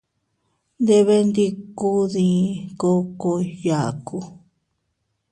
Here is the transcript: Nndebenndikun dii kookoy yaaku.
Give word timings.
Nndebenndikun 0.79 2.01
dii 2.13 2.45
kookoy 2.79 3.45
yaaku. 3.67 4.17